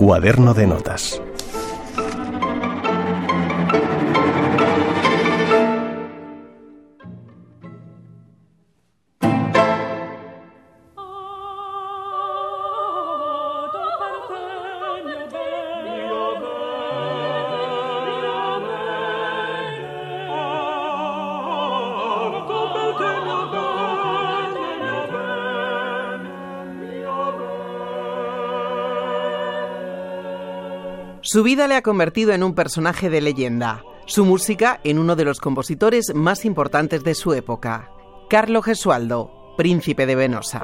Cuaderno 0.00 0.54
de 0.54 0.66
notas. 0.66 1.20
Su 31.22 31.42
vida 31.42 31.68
le 31.68 31.74
ha 31.74 31.82
convertido 31.82 32.32
en 32.32 32.42
un 32.42 32.54
personaje 32.54 33.10
de 33.10 33.20
leyenda, 33.20 33.84
su 34.06 34.24
música 34.24 34.80
en 34.84 34.98
uno 34.98 35.16
de 35.16 35.24
los 35.24 35.38
compositores 35.38 36.14
más 36.14 36.46
importantes 36.46 37.04
de 37.04 37.14
su 37.14 37.34
época, 37.34 37.90
Carlo 38.30 38.62
Gesualdo, 38.62 39.54
príncipe 39.58 40.06
de 40.06 40.14
Venosa. 40.14 40.62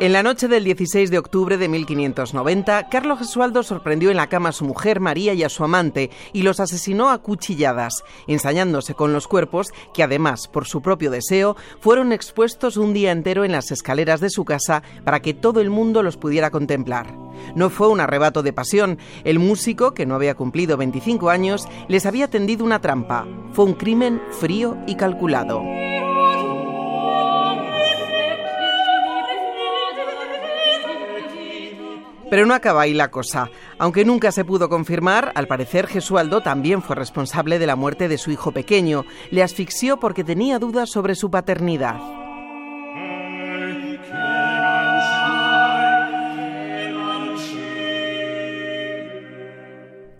En 0.00 0.14
la 0.14 0.22
noche 0.22 0.48
del 0.48 0.64
16 0.64 1.10
de 1.10 1.18
octubre 1.18 1.58
de 1.58 1.68
1590, 1.68 2.88
Carlos 2.88 3.18
Gesualdo 3.18 3.62
sorprendió 3.62 4.10
en 4.10 4.16
la 4.16 4.30
cama 4.30 4.48
a 4.48 4.52
su 4.52 4.64
mujer 4.64 4.98
María 4.98 5.34
y 5.34 5.42
a 5.42 5.50
su 5.50 5.62
amante 5.62 6.10
y 6.32 6.40
los 6.40 6.58
asesinó 6.58 7.10
a 7.10 7.18
cuchilladas, 7.18 8.02
ensañándose 8.26 8.94
con 8.94 9.12
los 9.12 9.28
cuerpos 9.28 9.74
que 9.92 10.02
además, 10.02 10.48
por 10.48 10.66
su 10.66 10.80
propio 10.80 11.10
deseo, 11.10 11.54
fueron 11.80 12.12
expuestos 12.12 12.78
un 12.78 12.94
día 12.94 13.12
entero 13.12 13.44
en 13.44 13.52
las 13.52 13.72
escaleras 13.72 14.20
de 14.20 14.30
su 14.30 14.46
casa 14.46 14.82
para 15.04 15.20
que 15.20 15.34
todo 15.34 15.60
el 15.60 15.68
mundo 15.68 16.02
los 16.02 16.16
pudiera 16.16 16.50
contemplar. 16.50 17.14
No 17.54 17.68
fue 17.68 17.88
un 17.88 18.00
arrebato 18.00 18.42
de 18.42 18.54
pasión, 18.54 18.96
el 19.24 19.38
músico, 19.38 19.92
que 19.92 20.06
no 20.06 20.14
había 20.14 20.34
cumplido 20.34 20.78
25 20.78 21.28
años, 21.28 21.68
les 21.88 22.06
había 22.06 22.30
tendido 22.30 22.64
una 22.64 22.80
trampa. 22.80 23.26
Fue 23.52 23.66
un 23.66 23.74
crimen 23.74 24.22
frío 24.30 24.78
y 24.86 24.94
calculado. 24.94 25.62
Pero 32.30 32.46
no 32.46 32.54
acaba 32.54 32.82
ahí 32.82 32.94
la 32.94 33.10
cosa. 33.10 33.50
Aunque 33.78 34.04
nunca 34.04 34.32
se 34.32 34.44
pudo 34.44 34.68
confirmar, 34.68 35.32
al 35.34 35.48
parecer 35.48 35.86
Gesualdo 35.86 36.40
también 36.40 36.80
fue 36.82 36.96
responsable 36.96 37.58
de 37.58 37.66
la 37.66 37.76
muerte 37.76 38.08
de 38.08 38.18
su 38.18 38.30
hijo 38.30 38.52
pequeño. 38.52 39.04
Le 39.30 39.42
asfixió 39.42 39.98
porque 39.98 40.24
tenía 40.24 40.58
dudas 40.58 40.90
sobre 40.90 41.16
su 41.16 41.30
paternidad. 41.30 42.19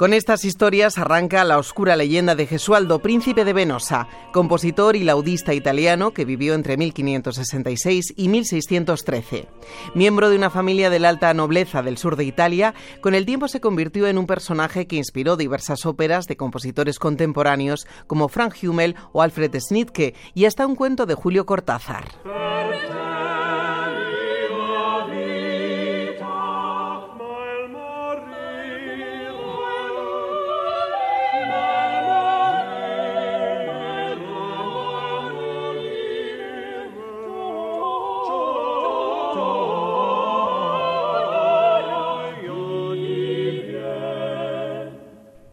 Con 0.00 0.14
estas 0.14 0.46
historias 0.46 0.96
arranca 0.96 1.44
la 1.44 1.58
oscura 1.58 1.94
leyenda 1.94 2.34
de 2.34 2.46
Gesualdo, 2.46 3.00
príncipe 3.00 3.44
de 3.44 3.52
Venosa, 3.52 4.08
compositor 4.32 4.96
y 4.96 5.04
laudista 5.04 5.52
italiano 5.52 6.12
que 6.12 6.24
vivió 6.24 6.54
entre 6.54 6.78
1566 6.78 8.14
y 8.16 8.28
1613. 8.28 9.48
Miembro 9.94 10.30
de 10.30 10.36
una 10.36 10.48
familia 10.48 10.88
de 10.88 11.00
la 11.00 11.10
alta 11.10 11.34
nobleza 11.34 11.82
del 11.82 11.98
sur 11.98 12.16
de 12.16 12.24
Italia, 12.24 12.72
con 13.02 13.14
el 13.14 13.26
tiempo 13.26 13.46
se 13.46 13.60
convirtió 13.60 14.06
en 14.06 14.16
un 14.16 14.26
personaje 14.26 14.86
que 14.86 14.96
inspiró 14.96 15.36
diversas 15.36 15.84
óperas 15.84 16.24
de 16.24 16.38
compositores 16.38 16.98
contemporáneos 16.98 17.86
como 18.06 18.30
Frank 18.30 18.54
Hummel 18.62 18.96
o 19.12 19.20
Alfred 19.20 19.54
Schnittke 19.60 20.14
y 20.32 20.46
hasta 20.46 20.66
un 20.66 20.76
cuento 20.76 21.04
de 21.04 21.14
Julio 21.14 21.44
Cortázar. 21.44 22.08
Oh. 39.32 39.69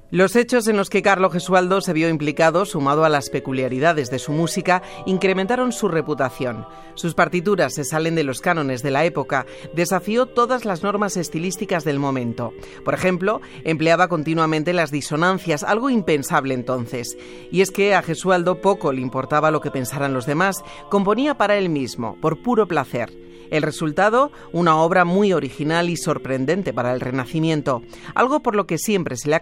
Los 0.09 0.37
hechos 0.37 0.69
en 0.69 0.77
los 0.77 0.89
que 0.89 1.01
Carlo 1.01 1.29
Gesualdo 1.29 1.81
se 1.81 1.91
vio 1.91 2.07
implicado, 2.07 2.63
sumado 2.63 3.03
a 3.03 3.09
las 3.09 3.29
peculiaridades 3.29 4.09
de 4.09 4.19
su 4.19 4.31
música, 4.31 4.81
incrementaron 5.05 5.73
su 5.73 5.89
reputación. 5.89 6.65
Sus 6.95 7.13
partituras 7.13 7.73
se 7.73 7.83
salen 7.83 8.15
de 8.15 8.23
los 8.23 8.39
cánones 8.39 8.81
de 8.83 8.91
la 8.91 9.03
época, 9.03 9.45
desafió 9.73 10.25
todas 10.25 10.63
las 10.63 10.81
normas 10.81 11.17
estilísticas 11.17 11.83
del 11.83 11.99
momento. 11.99 12.53
Por 12.85 12.93
ejemplo, 12.93 13.41
empleaba 13.65 14.07
continuamente 14.07 14.71
las 14.71 14.91
disonancias, 14.91 15.63
algo 15.63 15.89
impensable 15.89 16.53
entonces. 16.53 17.17
Y 17.51 17.59
es 17.59 17.71
que 17.71 17.93
a 17.93 18.01
Gesualdo 18.01 18.61
poco 18.61 18.93
le 18.93 19.01
importaba 19.01 19.51
lo 19.51 19.59
que 19.59 19.71
pensaran 19.71 20.13
los 20.13 20.25
demás, 20.25 20.63
componía 20.89 21.37
para 21.37 21.57
él 21.57 21.67
mismo, 21.67 22.15
por 22.21 22.41
puro 22.41 22.65
placer. 22.65 23.11
El 23.49 23.63
resultado, 23.63 24.31
una 24.51 24.77
obra 24.77 25.05
muy 25.05 25.31
original 25.31 25.89
y 25.89 25.95
sorprendente 25.95 26.73
para 26.73 26.93
el 26.93 26.99
Renacimiento, 26.99 27.81
algo 28.13 28.41
por 28.41 28.55
lo 28.55 28.67
que 28.67 28.77
siempre 28.77 29.15
se 29.15 29.29
le 29.29 29.35
ha 29.35 29.41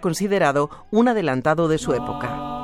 un 0.90 1.08
adelantado 1.08 1.68
de 1.68 1.78
su 1.78 1.92
época. 1.92 2.55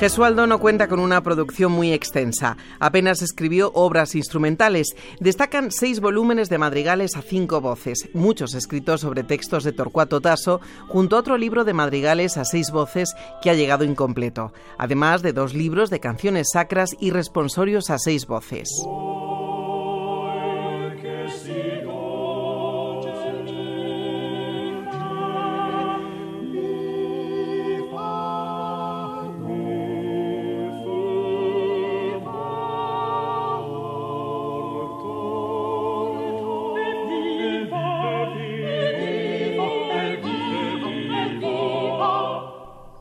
Gesualdo 0.00 0.46
no 0.46 0.60
cuenta 0.60 0.88
con 0.88 0.98
una 0.98 1.22
producción 1.22 1.72
muy 1.72 1.92
extensa. 1.92 2.56
Apenas 2.78 3.20
escribió 3.20 3.70
obras 3.74 4.14
instrumentales. 4.14 4.96
Destacan 5.20 5.70
seis 5.70 6.00
volúmenes 6.00 6.48
de 6.48 6.56
madrigales 6.56 7.18
a 7.18 7.22
cinco 7.22 7.60
voces, 7.60 8.08
muchos 8.14 8.54
escritos 8.54 9.02
sobre 9.02 9.24
textos 9.24 9.62
de 9.62 9.72
Torcuato 9.72 10.22
Tasso, 10.22 10.62
junto 10.88 11.16
a 11.16 11.18
otro 11.18 11.36
libro 11.36 11.64
de 11.64 11.74
madrigales 11.74 12.38
a 12.38 12.46
seis 12.46 12.70
voces 12.70 13.14
que 13.42 13.50
ha 13.50 13.54
llegado 13.54 13.84
incompleto, 13.84 14.54
además 14.78 15.20
de 15.20 15.34
dos 15.34 15.52
libros 15.52 15.90
de 15.90 16.00
canciones 16.00 16.48
sacras 16.54 16.96
y 16.98 17.10
responsorios 17.10 17.90
a 17.90 17.98
seis 17.98 18.26
voces. 18.26 18.70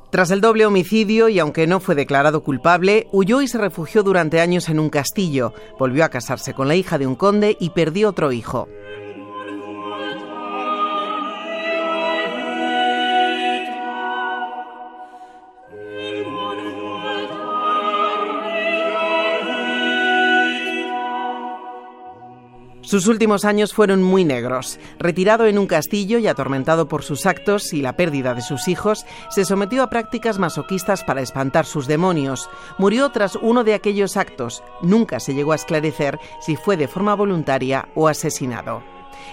Tras 0.09 0.31
el 0.31 0.41
doble 0.41 0.65
homicidio 0.65 1.29
y 1.29 1.37
aunque 1.37 1.67
no 1.67 1.79
fue 1.79 1.93
declarado 1.93 2.43
culpable, 2.43 3.07
huyó 3.11 3.43
y 3.43 3.47
se 3.47 3.59
refugió 3.59 4.01
durante 4.01 4.41
años 4.41 4.67
en 4.67 4.79
un 4.79 4.89
castillo, 4.89 5.53
volvió 5.77 6.03
a 6.03 6.09
casarse 6.09 6.55
con 6.55 6.67
la 6.67 6.75
hija 6.75 6.97
de 6.97 7.05
un 7.05 7.15
conde 7.15 7.55
y 7.59 7.69
perdió 7.69 8.09
otro 8.09 8.31
hijo. 8.31 8.67
Sus 22.89 23.05
últimos 23.05 23.45
años 23.45 23.71
fueron 23.71 24.01
muy 24.01 24.25
negros. 24.25 24.79
Retirado 24.97 25.45
en 25.45 25.59
un 25.59 25.67
castillo 25.67 26.17
y 26.17 26.25
atormentado 26.25 26.87
por 26.87 27.03
sus 27.03 27.27
actos 27.27 27.71
y 27.71 27.83
la 27.83 27.95
pérdida 27.95 28.33
de 28.33 28.41
sus 28.41 28.67
hijos, 28.67 29.05
se 29.29 29.45
sometió 29.45 29.83
a 29.83 29.91
prácticas 29.91 30.39
masoquistas 30.39 31.03
para 31.03 31.21
espantar 31.21 31.67
sus 31.67 31.85
demonios. 31.85 32.49
Murió 32.79 33.11
tras 33.11 33.35
uno 33.35 33.63
de 33.63 33.75
aquellos 33.75 34.17
actos. 34.17 34.63
Nunca 34.81 35.19
se 35.19 35.35
llegó 35.35 35.51
a 35.51 35.57
esclarecer 35.57 36.17
si 36.41 36.55
fue 36.55 36.77
de 36.77 36.87
forma 36.87 37.13
voluntaria 37.13 37.89
o 37.93 38.07
asesinado. 38.07 38.81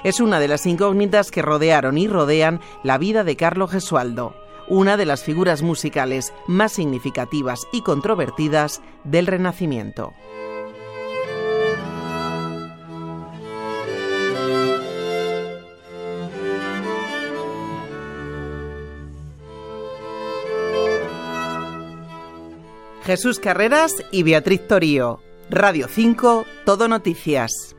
Es 0.05 0.21
una 0.21 0.39
de 0.39 0.49
las 0.49 0.67
incógnitas 0.67 1.31
que 1.31 1.41
rodearon 1.41 1.97
y 1.97 2.09
rodean 2.09 2.61
la 2.83 2.99
vida 2.99 3.25
de 3.25 3.37
Carlo 3.37 3.69
Gesualdo, 3.69 4.35
una 4.69 4.99
de 4.99 5.07
las 5.07 5.25
figuras 5.25 5.63
musicales 5.63 6.35
más 6.47 6.73
significativas 6.73 7.67
y 7.73 7.81
controvertidas 7.81 8.83
del 9.05 9.27
Renacimiento. 9.27 10.13
Jesús 23.07 23.39
Carreras 23.39 23.93
y 24.11 24.25
Beatriz 24.25 24.67
Torío. 24.67 25.21
Radio 25.49 25.87
5, 25.89 26.45
Todo 26.65 26.89
Noticias. 26.89 27.76